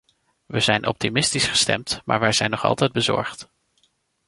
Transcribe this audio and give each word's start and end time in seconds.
We 0.45 0.59
zijn 0.59 0.87
optimistisch 0.87 1.47
gestemd 1.47 2.01
maar 2.05 2.19
wij 2.19 2.31
zijn 2.31 2.49
nog 2.49 2.63
altijd 2.63 2.91
bezorgd. 2.91 3.49